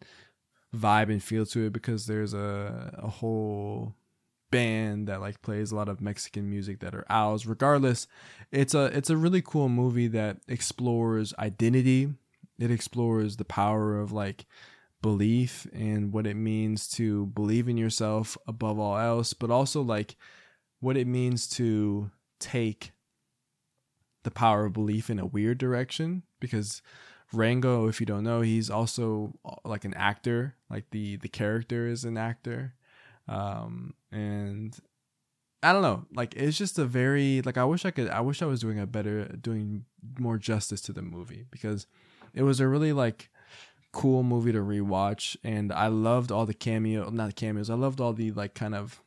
[0.75, 3.95] vibe and feel to it because there's a a whole
[4.51, 7.47] band that like plays a lot of Mexican music that are owls.
[7.47, 8.07] Regardless,
[8.51, 12.15] it's a it's a really cool movie that explores identity.
[12.59, 14.47] It explores the power of like
[15.03, 20.17] belief and what it means to believe in yourself above all else, but also like
[20.81, 22.93] what it means to take
[24.25, 26.83] the power of belief in a weird direction because
[27.33, 30.55] Rango, if you don't know, he's also uh, like an actor.
[30.71, 32.75] Like the the character is an actor,
[33.29, 34.77] um, and
[35.63, 38.43] I don't know, like it's just a very like I wish I could I wish
[38.43, 39.85] I was doing a better doing
[40.19, 41.87] more justice to the movie because
[42.35, 43.31] it was a really like
[43.93, 45.37] cool movie to rewatch.
[45.43, 48.75] And I loved all the cameo not the cameos I loved all the like kind
[48.75, 49.01] of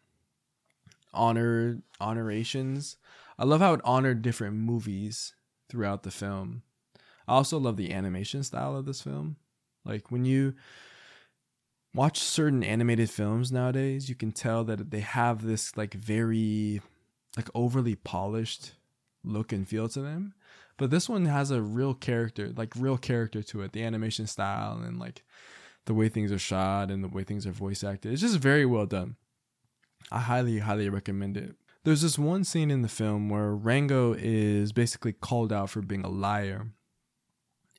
[1.14, 2.98] honor honorations.
[3.38, 5.34] I love how it honored different movies
[5.70, 6.64] throughout the film.
[7.28, 9.38] I also love the animation style of this film.
[9.86, 10.56] Like when you
[11.94, 16.82] watch certain animated films nowadays, you can tell that they have this like very
[17.36, 18.74] like overly polished
[19.24, 20.34] look and feel to them.
[20.78, 24.80] But this one has a real character, like real character to it, the animation style
[24.80, 25.24] and like
[25.86, 28.14] the way things are shot and the way things are voice acted.
[28.14, 29.16] It's just very well done.
[30.12, 31.56] I highly, highly recommend it.
[31.84, 36.04] There's this one scene in the film where Rango is basically called out for being
[36.04, 36.68] a liar.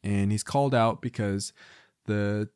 [0.03, 1.53] And he's called out because
[2.07, 2.49] the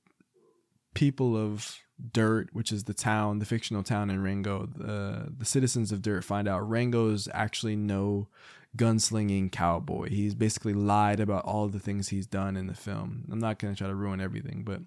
[0.95, 1.79] people of
[2.13, 6.25] Dirt, which is the town, the fictional town in Rango, the the citizens of Dirt
[6.25, 8.29] find out Rango's actually no
[8.77, 10.09] gunslinging cowboy.
[10.09, 13.25] He's basically lied about all the things he's done in the film.
[13.31, 14.81] I'm not gonna try to ruin everything, but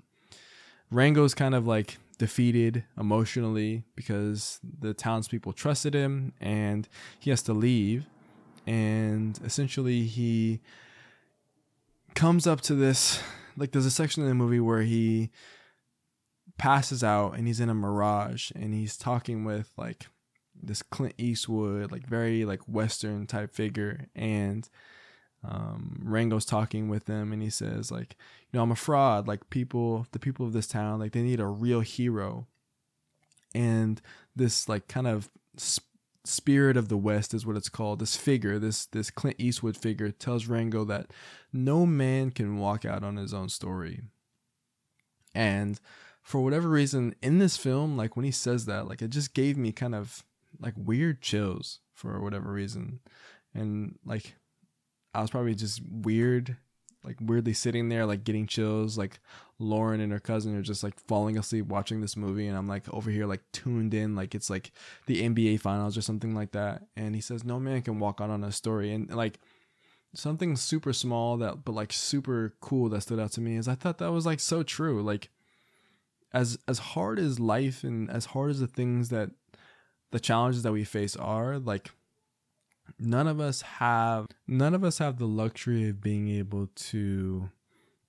[0.91, 6.87] Rango's kind of like defeated emotionally because the townspeople trusted him and
[7.19, 8.05] he has to leave.
[8.65, 10.59] And essentially, he
[12.15, 13.21] comes up to this
[13.55, 15.31] like, there's a section in the movie where he
[16.57, 20.07] passes out and he's in a mirage and he's talking with like
[20.55, 24.07] this Clint Eastwood, like very like Western type figure.
[24.15, 24.67] And
[25.43, 28.15] um, Rango's talking with him and he says like,
[28.51, 29.27] you know, I'm a fraud.
[29.27, 32.47] Like people, the people of this town, like they need a real hero.
[33.53, 34.01] And
[34.35, 35.85] this like kind of sp-
[36.27, 37.99] spirit of the West is what it's called.
[37.99, 41.11] This figure, this this Clint Eastwood figure, tells Rango that
[41.53, 44.01] no man can walk out on his own story.
[45.33, 45.79] And
[46.27, 49.55] for whatever reason, in this film, like when he says that, like it just gave
[49.55, 50.25] me kind of
[50.59, 52.99] like weird chills for whatever reason.
[53.53, 54.35] And like
[55.13, 56.57] I was probably just weird,
[57.01, 58.97] like weirdly sitting there, like getting chills.
[58.97, 59.21] Like
[59.57, 62.93] Lauren and her cousin are just like falling asleep watching this movie, and I'm like
[62.93, 64.73] over here, like tuned in, like it's like
[65.05, 66.87] the NBA finals or something like that.
[66.97, 68.93] And he says, No man can walk out on a story.
[68.93, 69.39] And like
[70.13, 73.75] something super small that, but like super cool that stood out to me is I
[73.75, 75.01] thought that was like so true.
[75.01, 75.29] Like,
[76.33, 79.31] as as hard as life and as hard as the things that
[80.11, 81.91] the challenges that we face are like
[82.99, 87.49] none of us have none of us have the luxury of being able to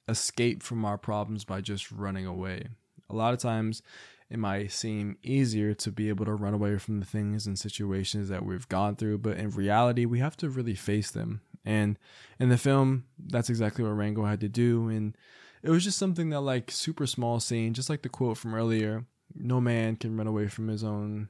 [0.09, 2.69] escape from our problems by just running away.
[3.11, 3.83] A lot of times
[4.31, 8.29] it might seem easier to be able to run away from the things and situations
[8.29, 11.41] that we've gone through, but in reality, we have to really face them.
[11.65, 11.99] And
[12.39, 14.89] in the film, that's exactly what Rango had to do.
[14.89, 15.17] And
[15.63, 19.05] it was just something that, like, super small scene, just like the quote from earlier
[19.35, 21.29] no man can run away from his own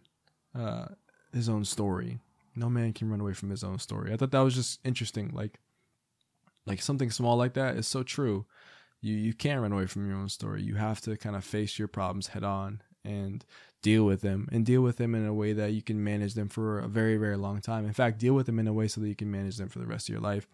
[0.54, 0.86] uh,
[1.32, 2.20] his own story
[2.58, 4.12] no man can run away from his own story.
[4.12, 5.30] I thought that was just interesting.
[5.32, 5.60] Like,
[6.66, 8.46] like something small like that is so true.
[9.00, 10.62] You you can't run away from your own story.
[10.62, 13.44] You have to kind of face your problems head on and
[13.80, 16.48] deal with them and deal with them in a way that you can manage them
[16.48, 17.86] for a very very long time.
[17.86, 19.78] In fact, deal with them in a way so that you can manage them for
[19.78, 20.48] the rest of your life.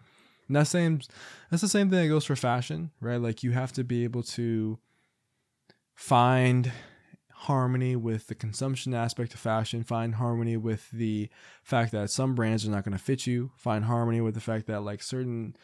[0.49, 1.01] And that same
[1.51, 3.21] that's the same thing that goes for fashion, right?
[3.21, 4.79] Like you have to be able to
[5.95, 6.73] find
[7.31, 11.29] harmony with the consumption aspect of fashion, find harmony with the
[11.63, 14.67] fact that some brands are not going to fit you, find harmony with the fact
[14.67, 15.55] that like certain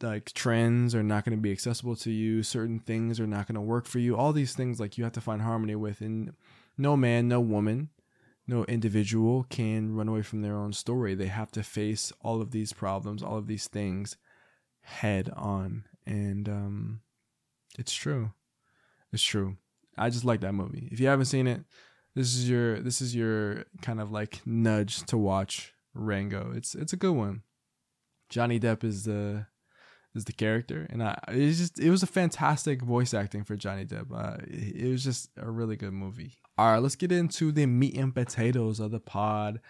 [0.00, 3.54] like trends are not going to be accessible to you, certain things are not going
[3.54, 4.16] to work for you.
[4.16, 6.34] All these things like you have to find harmony with and
[6.76, 7.90] no man, no woman,
[8.46, 11.14] no individual can run away from their own story.
[11.14, 14.16] They have to face all of these problems, all of these things
[14.82, 15.84] head on.
[16.06, 17.00] And um
[17.78, 18.32] it's true.
[19.12, 19.56] It's true.
[19.96, 20.88] I just like that movie.
[20.90, 21.64] If you haven't seen it,
[22.14, 26.52] this is your this is your kind of like nudge to watch Rango.
[26.54, 27.42] It's it's a good one.
[28.28, 29.46] Johnny Depp is the
[30.14, 33.84] is the character, and I it's just it was a fantastic voice acting for Johnny
[33.84, 34.12] Depp.
[34.12, 36.38] Uh, it was just a really good movie.
[36.58, 39.60] All right, let's get into the meat and potatoes of the pod,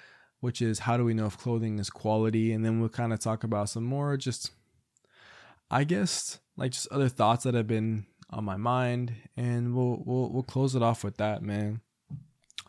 [0.40, 3.20] which is how do we know if clothing is quality, and then we'll kind of
[3.20, 4.50] talk about some more just,
[5.70, 10.30] I guess, like just other thoughts that have been on my mind, and we'll we'll
[10.32, 11.80] we'll close it off with that, man.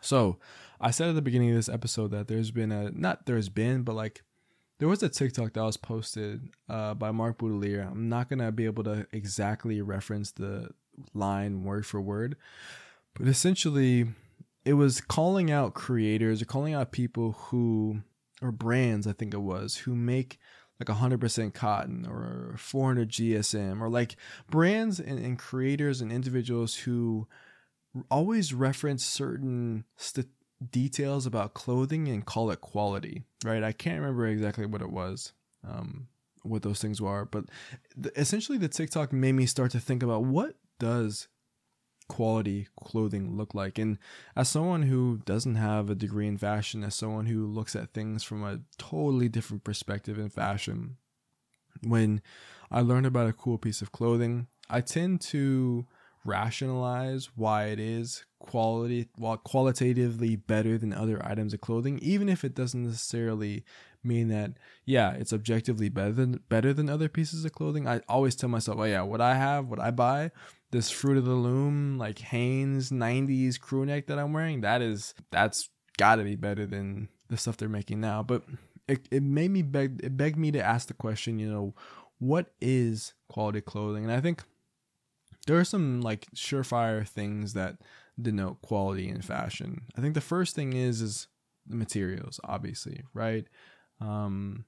[0.00, 0.38] So,
[0.80, 3.82] I said at the beginning of this episode that there's been a not there's been,
[3.82, 4.22] but like
[4.78, 7.90] there was a TikTok that was posted uh, by Mark Boudelier.
[7.90, 10.70] I'm not gonna be able to exactly reference the
[11.14, 12.36] line word for word,
[13.14, 14.06] but essentially,
[14.64, 18.02] it was calling out creators or calling out people who
[18.42, 20.38] or brands, I think it was, who make
[20.80, 24.16] like 100% cotton or 400 GSM or like
[24.50, 27.28] brands and, and creators and individuals who
[28.10, 30.26] always reference certain st-
[30.70, 33.62] details about clothing and call it quality, right?
[33.62, 35.32] I can't remember exactly what it was,
[35.66, 36.08] um,
[36.42, 37.44] what those things were, but
[37.96, 41.28] the, essentially the TikTok made me start to think about what does
[42.08, 43.78] quality clothing look like?
[43.78, 43.98] And
[44.36, 48.22] as someone who doesn't have a degree in fashion, as someone who looks at things
[48.22, 50.96] from a totally different perspective in fashion,
[51.82, 52.22] when
[52.70, 55.86] I learn about a cool piece of clothing, I tend to
[56.24, 62.44] rationalize why it is quality while qualitatively better than other items of clothing even if
[62.44, 63.62] it doesn't necessarily
[64.02, 64.52] mean that
[64.86, 68.78] yeah it's objectively better than better than other pieces of clothing i always tell myself
[68.78, 70.30] oh yeah what i have what i buy
[70.74, 75.14] this fruit of the loom like Hanes 90s crew neck that I'm wearing, that is
[75.30, 78.24] that's got to be better than the stuff they're making now.
[78.24, 78.42] But
[78.88, 81.74] it, it made me beg it begged me to ask the question, you know,
[82.18, 84.02] what is quality clothing?
[84.02, 84.42] And I think
[85.46, 87.76] there are some like surefire things that
[88.20, 89.82] denote quality in fashion.
[89.96, 91.28] I think the first thing is is
[91.68, 93.46] the materials, obviously, right?
[94.00, 94.64] Um,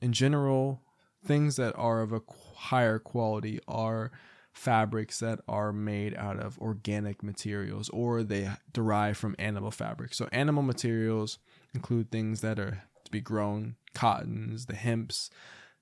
[0.00, 0.80] in general,
[1.22, 2.22] things that are of a
[2.54, 4.10] higher quality are
[4.52, 10.16] fabrics that are made out of organic materials or they derive from animal fabrics.
[10.16, 11.38] So animal materials
[11.74, 15.30] include things that are to be grown, cottons, the hemps,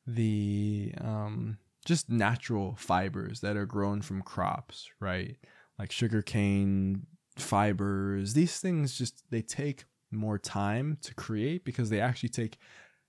[0.07, 5.37] the um, just natural fibers that are grown from crops, right?
[5.79, 8.35] Like sugarcane fibers.
[8.35, 12.59] These things just they take more time to create because they actually take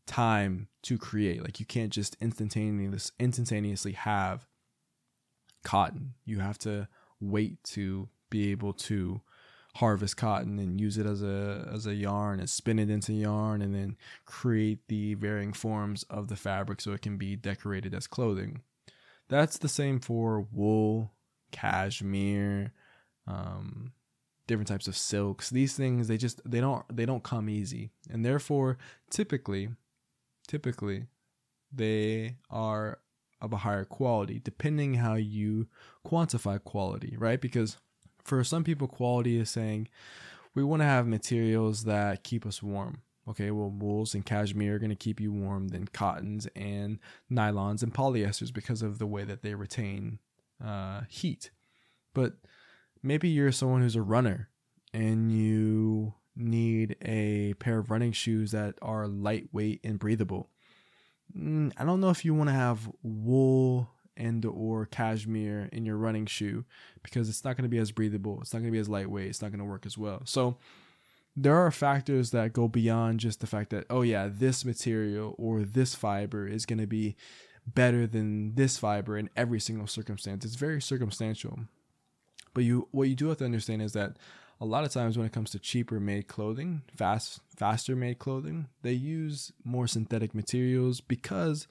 [0.06, 1.44] time to create.
[1.44, 4.48] Like you can't just instantaneously instantaneously have
[5.64, 6.14] cotton.
[6.26, 6.88] You have to
[7.20, 9.22] wait to be able to
[9.76, 13.62] harvest cotton and use it as a as a yarn and spin it into yarn
[13.62, 13.96] and then
[14.26, 18.62] create the varying forms of the fabric so it can be decorated as clothing.
[19.30, 21.14] That's the same for wool,
[21.52, 22.74] cashmere,
[23.28, 23.94] um,
[24.48, 25.50] different types of silks.
[25.50, 28.78] These things they just they don't they don't come easy, and therefore
[29.10, 29.70] typically,
[30.48, 31.06] typically,
[31.72, 33.00] they are
[33.42, 35.68] of a higher quality, depending how you
[36.06, 37.40] quantify quality, right?
[37.40, 37.78] Because
[38.24, 39.88] for some people, quality is saying
[40.56, 43.02] we want to have materials that keep us warm.
[43.28, 46.98] Okay, well, wools and cashmere are going to keep you warm than cottons and
[47.32, 50.18] nylons and polyesters because of the way that they retain
[50.66, 51.52] uh, heat.
[52.16, 52.38] But
[53.04, 54.50] maybe you're someone who's a runner
[54.94, 60.50] and you need a pair of running shoes that are lightweight and breathable.
[61.38, 65.96] Mm, I don't know if you want to have wool and or cashmere in your
[65.96, 66.66] running shoe
[67.04, 68.40] because it's not going to be as breathable.
[68.42, 69.30] It's not going to be as lightweight.
[69.30, 70.22] It's not going to work as well.
[70.26, 70.58] So
[71.36, 75.62] there are factors that go beyond just the fact that oh yeah, this material or
[75.62, 77.16] this fiber is going to be
[77.66, 80.44] better than this fiber in every single circumstance.
[80.44, 81.60] It's very circumstantial.
[82.54, 84.18] But you what you do have to understand is that
[84.62, 88.68] a lot of times when it comes to cheaper made clothing, fast faster made clothing,
[88.82, 91.68] they use more synthetic materials because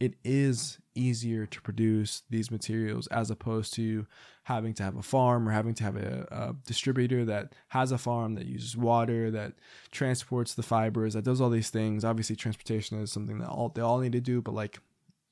[0.00, 4.04] it is easier to produce these materials as opposed to
[4.44, 7.98] having to have a farm or having to have a, a, distributor that has a
[7.98, 9.52] farm that uses water that
[9.92, 12.04] transports the fibers that does all these things.
[12.04, 14.80] Obviously transportation is something that all they all need to do but like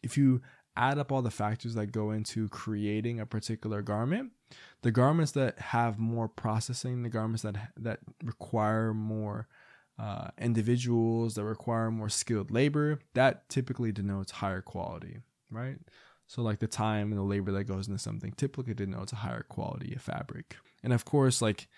[0.05, 0.40] if you
[0.81, 4.33] add up all the factors that go into creating a particular garment
[4.83, 9.47] the garments that have more processing, the garments that that require more
[9.99, 15.19] uh, individuals, that require more skilled labor, that typically denotes higher quality,
[15.51, 15.77] right?
[16.27, 19.45] So like the time and the labor that goes into something typically denotes a higher
[19.49, 20.57] quality of fabric.
[20.83, 21.69] And of course, like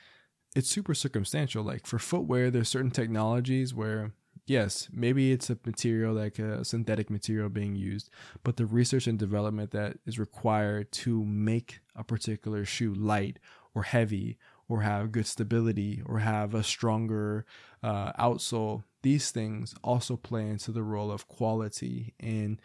[0.54, 1.64] it's super circumstantial.
[1.64, 4.12] Like for footwear, there's certain technologies where
[4.46, 8.10] yes, maybe it's a material like a synthetic material being used,
[8.42, 13.38] but the research and development that is required to make a particular shoe light
[13.74, 17.44] or heavy or have good stability or have a stronger
[17.82, 22.60] uh, outsole, these things also play into the role of quality and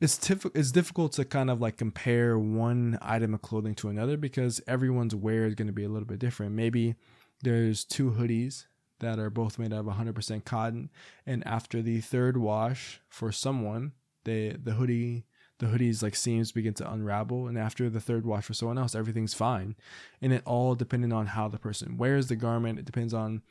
[0.00, 4.16] it's tif- it's difficult to kind of like compare one item of clothing to another
[4.16, 6.52] because everyone's wear is going to be a little bit different.
[6.52, 6.94] Maybe
[7.42, 8.66] there's two hoodies
[9.00, 10.90] that are both made out of 100% cotton.
[11.26, 13.92] And after the third wash for someone,
[14.24, 15.24] they the hoodie
[15.58, 17.46] the hoodie's like seams begin to unravel.
[17.46, 19.76] And after the third wash for someone else everything's fine.
[20.22, 22.78] And it all depending on how the person wears the garment.
[22.78, 23.42] It depends on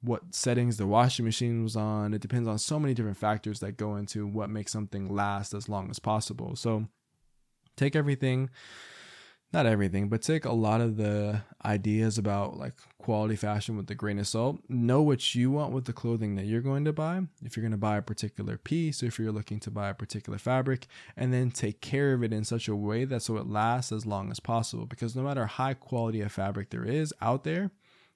[0.00, 2.14] what settings the washing machine was on.
[2.14, 5.68] It depends on so many different factors that go into what makes something last as
[5.68, 6.56] long as possible.
[6.56, 6.86] So
[7.76, 8.50] take everything
[9.52, 13.94] not everything, but take a lot of the ideas about like quality fashion with a
[13.94, 14.58] grain of salt.
[14.68, 17.22] Know what you want with the clothing that you're going to buy.
[17.42, 20.38] If you're going to buy a particular piece, if you're looking to buy a particular
[20.38, 23.90] fabric, and then take care of it in such a way that so it lasts
[23.90, 24.84] as long as possible.
[24.84, 27.70] Because no matter high quality of fabric there is out there,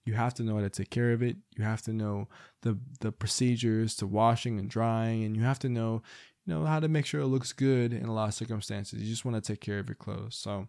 [0.05, 1.37] you have to know how to take care of it.
[1.57, 2.29] You have to know
[2.61, 6.03] the the procedures to washing and drying, and you have to know
[6.45, 9.01] you know how to make sure it looks good in a lot of circumstances.
[9.01, 10.37] You just want to take care of your clothes.
[10.37, 10.69] So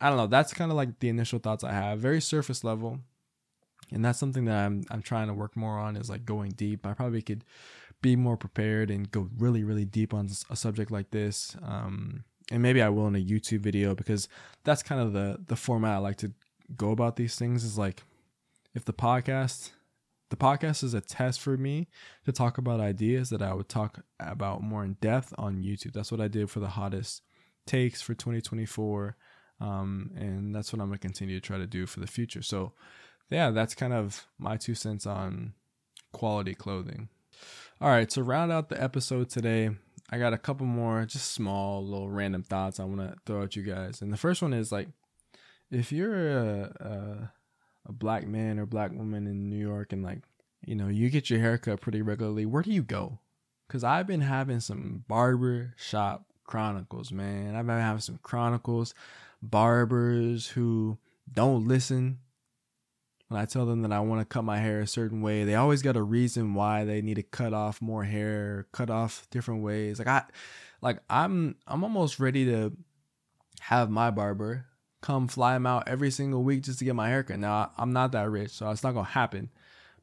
[0.00, 0.26] I don't know.
[0.26, 3.00] That's kind of like the initial thoughts I have, very surface level,
[3.92, 6.86] and that's something that I'm I'm trying to work more on is like going deep.
[6.86, 7.44] I probably could
[8.02, 11.56] be more prepared and go really really deep on a subject like this.
[11.62, 14.28] Um, and maybe I will in a YouTube video because
[14.64, 16.32] that's kind of the the format I like to
[16.76, 17.64] go about these things.
[17.64, 18.02] Is like
[18.74, 19.70] if the podcast
[20.30, 21.88] the podcast is a test for me
[22.24, 25.92] to talk about ideas that I would talk about more in depth on YouTube.
[25.92, 27.22] That's what I did for the hottest
[27.66, 29.16] takes for 2024
[29.60, 32.42] Um, and that's what I'm gonna continue to try to do for the future.
[32.42, 32.72] So,
[33.28, 35.52] yeah, that's kind of my two cents on
[36.12, 37.08] quality clothing.
[37.80, 39.70] All right, so round out the episode today,
[40.10, 43.56] I got a couple more just small little random thoughts I want to throw at
[43.56, 44.02] you guys.
[44.02, 44.88] And the first one is like,
[45.70, 47.32] if you're a, a
[47.86, 50.20] a black man or black woman in New York and like,
[50.64, 53.18] you know, you get your haircut pretty regularly, where do you go?
[53.68, 57.54] Cause I've been having some barber shop chronicles, man.
[57.54, 58.94] I've been having some chronicles,
[59.42, 60.98] barbers who
[61.32, 62.18] don't listen
[63.30, 65.54] when I tell them that I want to cut my hair a certain way, they
[65.54, 69.62] always got a reason why they need to cut off more hair, cut off different
[69.62, 70.00] ways.
[70.00, 70.24] Like I
[70.82, 72.72] like I'm I'm almost ready to
[73.60, 74.66] have my barber
[75.00, 77.38] come fly him out every single week just to get my haircut.
[77.38, 79.48] Now I'm not that rich, so it's not gonna happen.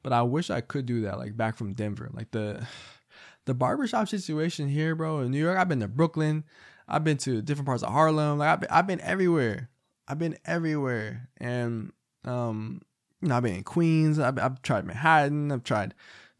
[0.03, 2.09] But I wish I could do that, like back from Denver.
[2.13, 2.65] Like the
[3.45, 5.57] the barbershop situation here, bro, in New York.
[5.57, 6.45] I've been to Brooklyn,
[6.87, 8.37] I've been to different parts of Harlem.
[8.37, 9.69] Like I've been, I've been everywhere.
[10.07, 11.91] I've been everywhere, and
[12.23, 12.81] um,
[13.21, 14.19] you know, I've been in Queens.
[14.19, 15.51] I've, I've tried Manhattan.
[15.51, 15.93] I've tried.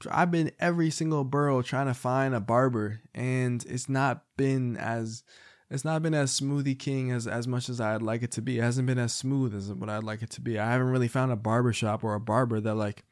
[0.09, 5.23] I've been every single borough trying to find a barber, and it's not been as
[5.69, 8.59] it's not been as smoothie king as as much as I'd like it to be.
[8.59, 10.57] It hasn't been as smooth as what I'd like it to be.
[10.57, 13.03] I haven't really found a barber shop or a barber that like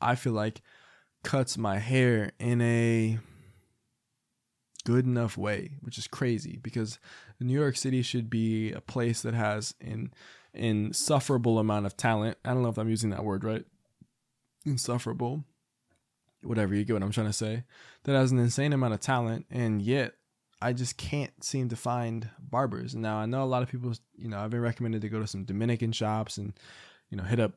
[0.00, 0.60] I feel like
[1.24, 3.18] cuts my hair in a
[4.86, 7.00] good enough way, which is crazy because
[7.40, 10.14] New York City should be a place that has an
[10.54, 12.38] insufferable amount of talent.
[12.44, 13.64] I don't know if I'm using that word right.
[14.64, 15.44] Insufferable.
[16.44, 17.64] Whatever you get what I'm trying to say.
[18.04, 20.14] That has an insane amount of talent and yet
[20.62, 22.94] I just can't seem to find barbers.
[22.94, 25.26] Now I know a lot of people, you know, I've been recommended to go to
[25.26, 26.52] some Dominican shops and,
[27.10, 27.54] you know, hit up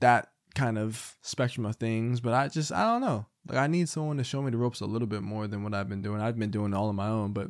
[0.00, 3.26] that kind of spectrum of things, but I just I don't know.
[3.48, 5.74] Like I need someone to show me the ropes a little bit more than what
[5.74, 6.20] I've been doing.
[6.20, 7.48] I've been doing all on my own, but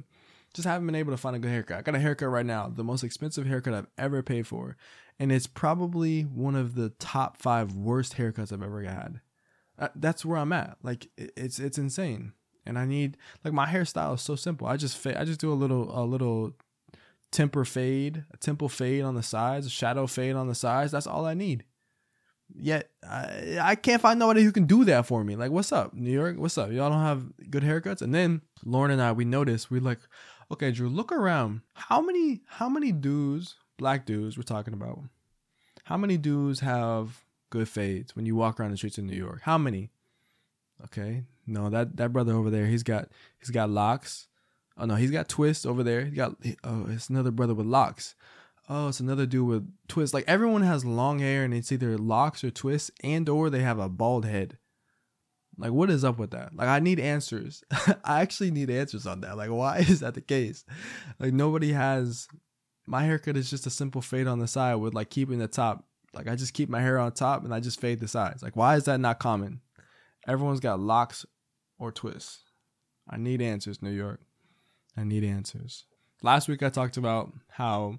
[0.55, 1.79] just haven't been able to find a good haircut.
[1.79, 4.77] I got a haircut right now, the most expensive haircut I've ever paid for,
[5.19, 9.21] and it's probably one of the top five worst haircuts I've ever had.
[9.79, 10.77] Uh, that's where I'm at.
[10.83, 12.33] Like it's it's insane,
[12.67, 14.67] and I need like my hairstyle is so simple.
[14.67, 16.55] I just I just do a little a little
[17.31, 20.93] temper fade, a temple fade on the sides, a shadow fade on the sides.
[20.93, 21.65] That's all I need.
[22.55, 25.37] Yet I, I can't find nobody who can do that for me.
[25.37, 26.37] Like, what's up, New York?
[26.39, 26.71] What's up?
[26.71, 28.03] Y'all don't have good haircuts?
[28.03, 30.01] And then Lauren and I, we noticed we like,
[30.51, 31.63] okay, Drew, look around.
[31.75, 35.01] How many how many dudes, black dudes, we're talking about?
[35.85, 39.41] How many dudes have good fades when you walk around the streets of New York?
[39.43, 39.91] How many?
[40.85, 44.29] Okay, no, that that brother over there, he's got he's got locks.
[44.77, 46.05] Oh no, he's got twists over there.
[46.05, 48.15] He got oh, it's another brother with locks.
[48.75, 50.15] Oh, it's another dude with twists.
[50.15, 53.79] Like everyone has long hair and it's either locks or twists, and or they have
[53.79, 54.57] a bald head.
[55.59, 56.57] Like, what is up with that?
[56.57, 57.63] Like, I need answers.
[58.03, 59.37] I actually need answers on that.
[59.37, 60.65] Like, why is that the case?
[61.19, 62.29] Like, nobody has.
[62.87, 65.85] My haircut is just a simple fade on the side with like keeping the top.
[66.15, 68.43] Like, I just keep my hair on top and I just fade the sides.
[68.43, 69.61] Like, why is that not common?
[70.27, 71.27] Everyone's got locks
[71.79, 72.43] or twists.
[73.07, 74.21] I need answers, New York.
[74.97, 75.85] I need answers.
[76.23, 77.99] Last week I talked about how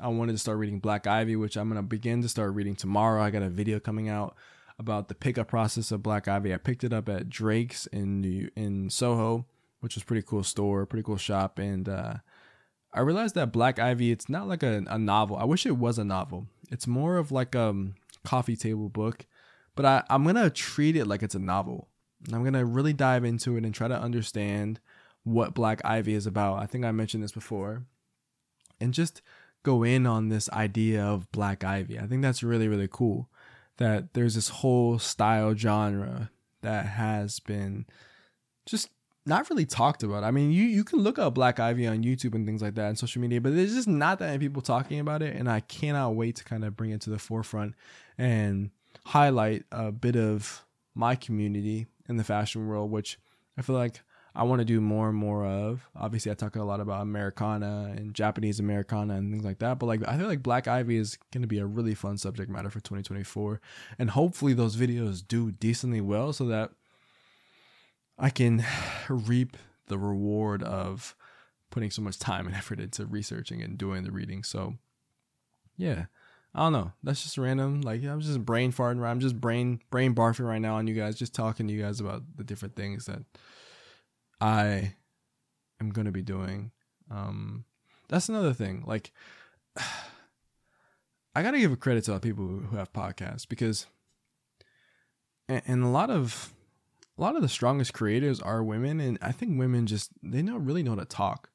[0.00, 2.76] I wanted to start reading Black Ivy, which I'm going to begin to start reading
[2.76, 3.20] tomorrow.
[3.20, 4.36] I got a video coming out
[4.78, 6.54] about the pickup process of Black Ivy.
[6.54, 9.46] I picked it up at Drake's in New, in Soho,
[9.80, 12.14] which was pretty cool store, pretty cool shop, and uh,
[12.92, 15.36] I realized that Black Ivy it's not like a, a, novel.
[15.36, 16.46] I wish it was a novel.
[16.70, 17.94] It's more of like a um,
[18.24, 19.26] coffee table book,
[19.74, 21.88] but I, I'm gonna treat it like it's a novel.
[22.32, 24.78] I'm gonna really dive into it and try to understand
[25.24, 26.62] what Black Ivy is about.
[26.62, 27.82] I think I mentioned this before,
[28.80, 29.22] and just
[29.62, 31.98] go in on this idea of Black Ivy.
[31.98, 33.28] I think that's really really cool
[33.78, 36.30] that there's this whole style genre
[36.62, 37.86] that has been
[38.66, 38.90] just
[39.24, 40.24] not really talked about.
[40.24, 42.88] I mean, you you can look up Black Ivy on YouTube and things like that
[42.88, 45.60] and social media, but there's just not that many people talking about it, and I
[45.60, 47.74] cannot wait to kind of bring it to the forefront
[48.16, 48.70] and
[49.06, 53.18] highlight a bit of my community in the fashion world, which
[53.56, 54.00] I feel like
[54.34, 55.88] I want to do more and more of.
[55.96, 59.78] Obviously, I talk a lot about Americana and Japanese Americana and things like that.
[59.78, 62.50] But like, I feel like Black Ivy is going to be a really fun subject
[62.50, 63.60] matter for 2024,
[63.98, 66.70] and hopefully those videos do decently well so that
[68.18, 68.64] I can
[69.08, 69.56] reap
[69.86, 71.16] the reward of
[71.70, 74.42] putting so much time and effort into researching and doing the reading.
[74.44, 74.74] So,
[75.76, 76.06] yeah.
[76.54, 76.92] I don't know.
[77.02, 77.82] That's just random.
[77.82, 79.04] Like I'm just brain farting.
[79.04, 81.16] I'm just brain brain barfing right now on you guys.
[81.16, 83.22] Just talking to you guys about the different things that
[84.40, 84.94] I
[85.80, 86.70] am going to be doing.
[87.10, 87.64] Um,
[88.08, 88.84] that's another thing.
[88.86, 89.12] Like,
[91.34, 93.86] I got to give a credit to the people who have podcasts because,
[95.48, 96.52] and, a lot of,
[97.16, 100.64] a lot of the strongest creators are women, and I think women just they don't
[100.64, 101.50] really know how to talk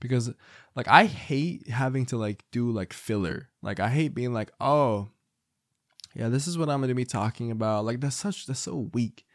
[0.00, 0.32] because
[0.74, 3.48] like I hate having to like do like filler.
[3.62, 5.08] Like I hate being like, "Oh,
[6.14, 8.90] yeah, this is what I'm going to be talking about." Like that's such that's so
[8.92, 9.26] weak.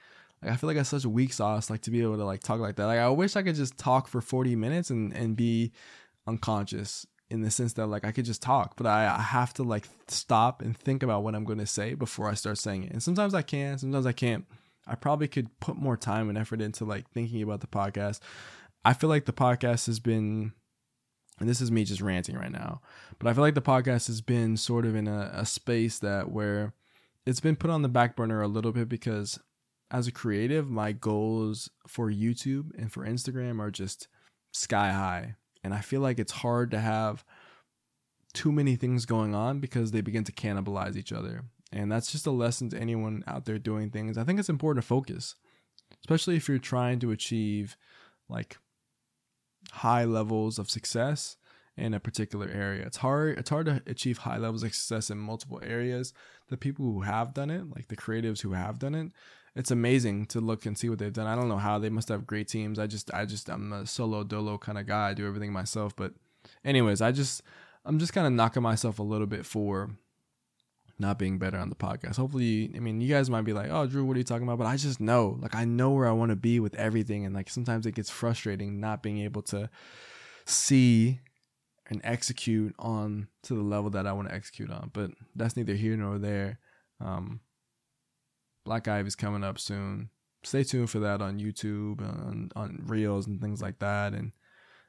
[0.41, 2.41] Like I feel like that's such a weak sauce like to be able to like
[2.41, 2.85] talk like that.
[2.85, 5.71] Like I wish I could just talk for 40 minutes and and be
[6.27, 9.63] unconscious in the sense that like I could just talk, but I, I have to
[9.63, 12.91] like stop and think about what I'm going to say before I start saying it.
[12.91, 14.45] And sometimes I can, sometimes I can't.
[14.85, 18.19] I probably could put more time and effort into like thinking about the podcast.
[18.83, 20.51] I feel like the podcast has been,
[21.39, 22.81] and this is me just ranting right now,
[23.17, 26.31] but I feel like the podcast has been sort of in a, a space that
[26.31, 26.73] where
[27.25, 29.39] it's been put on the back burner a little bit because
[29.91, 34.07] as a creative, my goals for YouTube and for Instagram are just
[34.53, 35.35] sky high.
[35.63, 37.23] And I feel like it's hard to have
[38.33, 41.43] too many things going on because they begin to cannibalize each other.
[41.73, 44.17] And that's just a lesson to anyone out there doing things.
[44.17, 45.35] I think it's important to focus,
[46.01, 47.75] especially if you're trying to achieve
[48.29, 48.57] like
[49.71, 51.37] high levels of success
[51.77, 52.85] in a particular area.
[52.85, 56.13] It's hard it's hard to achieve high levels of success in multiple areas.
[56.49, 59.11] The people who have done it, like the creatives who have done it,
[59.55, 61.27] it's amazing to look and see what they've done.
[61.27, 62.79] I don't know how they must have great teams.
[62.79, 65.09] I just I just I'm a solo dolo kind of guy.
[65.09, 66.13] I do everything myself, but
[66.63, 67.41] anyways, I just
[67.85, 69.89] I'm just kind of knocking myself a little bit for
[70.99, 72.17] not being better on the podcast.
[72.17, 74.59] Hopefully, I mean, you guys might be like, "Oh, Drew, what are you talking about?"
[74.59, 77.35] But I just know, like, I know where I want to be with everything, and
[77.35, 79.69] like sometimes it gets frustrating not being able to
[80.45, 81.19] see
[81.89, 84.91] and execute on to the level that I want to execute on.
[84.93, 86.59] But that's neither here nor there.
[87.01, 87.41] Um,
[88.63, 90.09] Black Ivy's coming up soon.
[90.43, 94.31] Stay tuned for that on YouTube, on on Reels and things like that, and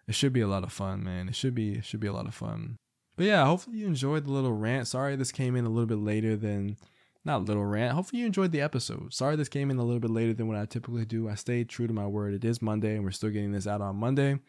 [0.08, 1.28] it should be a lot of fun, man.
[1.28, 2.78] It should be it should be a lot of fun.
[3.16, 4.88] But yeah, hopefully you enjoyed the little rant.
[4.88, 6.76] Sorry this came in a little bit later than
[7.24, 7.94] not little rant.
[7.94, 9.12] Hopefully you enjoyed the episode.
[9.12, 11.28] Sorry this came in a little bit later than what I typically do.
[11.28, 12.34] I stayed true to my word.
[12.34, 14.40] It is Monday and we're still getting this out on Monday.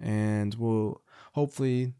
[0.00, 1.00] And we'll
[1.32, 1.94] hopefully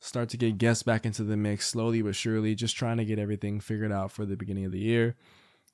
[0.00, 3.18] start to get guests back into the mix slowly but surely, just trying to get
[3.18, 5.16] everything figured out for the beginning of the year.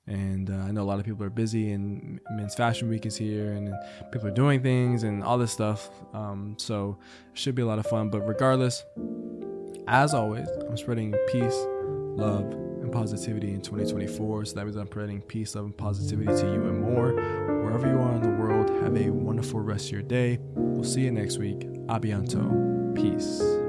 [0.07, 3.17] And uh, I know a lot of people are busy, and Men's Fashion Week is
[3.17, 3.73] here, and
[4.11, 5.89] people are doing things and all this stuff.
[6.13, 6.97] Um, so
[7.33, 8.09] it should be a lot of fun.
[8.09, 8.83] But regardless,
[9.87, 11.57] as always, I'm spreading peace,
[12.15, 12.45] love,
[12.81, 14.45] and positivity in 2024.
[14.45, 17.13] So that means I'm spreading peace, love, and positivity to you and more.
[17.63, 20.39] Wherever you are in the world, have a wonderful rest of your day.
[20.53, 21.61] We'll see you next week.
[21.87, 22.95] Abianto.
[22.95, 23.64] Peace.